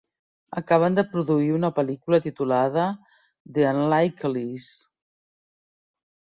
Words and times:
Acaben 0.59 0.95
de 0.99 1.01
produir 1.09 1.49
una 1.57 1.69
pel·lícula 1.79 2.19
titulada 2.23 2.87
The 3.59 3.67
Unlikeleys. 3.75 4.73